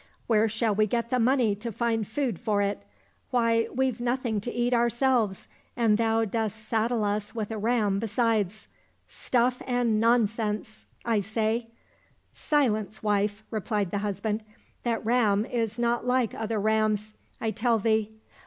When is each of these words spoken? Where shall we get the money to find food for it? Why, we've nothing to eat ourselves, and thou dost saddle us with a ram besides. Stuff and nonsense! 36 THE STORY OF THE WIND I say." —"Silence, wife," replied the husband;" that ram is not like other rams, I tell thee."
Where 0.25 0.49
shall 0.49 0.73
we 0.73 0.87
get 0.87 1.11
the 1.11 1.19
money 1.19 1.53
to 1.53 1.71
find 1.71 2.07
food 2.07 2.39
for 2.39 2.59
it? 2.63 2.81
Why, 3.29 3.67
we've 3.71 4.01
nothing 4.01 4.41
to 4.41 4.51
eat 4.51 4.73
ourselves, 4.73 5.47
and 5.77 5.95
thou 5.95 6.25
dost 6.25 6.57
saddle 6.57 7.03
us 7.03 7.35
with 7.35 7.51
a 7.51 7.57
ram 7.59 7.99
besides. 7.99 8.67
Stuff 9.07 9.61
and 9.67 9.99
nonsense! 9.99 10.87
36 11.03 11.03
THE 11.03 11.03
STORY 11.03 11.03
OF 11.03 11.03
THE 11.03 11.09
WIND 11.09 11.17
I 11.17 11.27
say." 11.67 11.71
—"Silence, 12.49 13.03
wife," 13.03 13.43
replied 13.51 13.91
the 13.91 13.97
husband;" 13.99 14.43
that 14.81 15.05
ram 15.05 15.45
is 15.45 15.77
not 15.77 16.03
like 16.03 16.33
other 16.33 16.59
rams, 16.59 17.13
I 17.39 17.51
tell 17.51 17.77
thee." 17.77 18.09